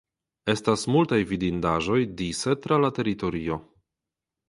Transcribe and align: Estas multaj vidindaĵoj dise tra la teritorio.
Estas 0.53 0.85
multaj 0.95 1.19
vidindaĵoj 1.33 2.01
dise 2.25 2.59
tra 2.67 2.83
la 2.87 2.93
teritorio. 2.99 3.63